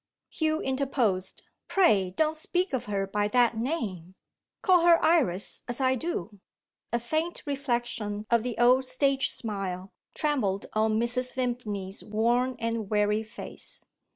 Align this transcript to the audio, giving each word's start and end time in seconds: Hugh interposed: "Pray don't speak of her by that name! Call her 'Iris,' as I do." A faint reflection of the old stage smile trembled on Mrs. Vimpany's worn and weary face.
Hugh 0.31 0.61
interposed: 0.61 1.43
"Pray 1.67 2.09
don't 2.17 2.35
speak 2.35 2.73
of 2.73 2.85
her 2.85 3.05
by 3.05 3.27
that 3.27 3.55
name! 3.55 4.15
Call 4.63 4.83
her 4.83 4.97
'Iris,' 4.99 5.61
as 5.67 5.79
I 5.79 5.93
do." 5.93 6.39
A 6.91 6.99
faint 6.99 7.43
reflection 7.45 8.25
of 8.31 8.41
the 8.41 8.57
old 8.57 8.83
stage 8.85 9.29
smile 9.29 9.91
trembled 10.15 10.65
on 10.73 10.99
Mrs. 10.99 11.35
Vimpany's 11.35 12.03
worn 12.03 12.55
and 12.57 12.89
weary 12.89 13.21
face. 13.21 13.83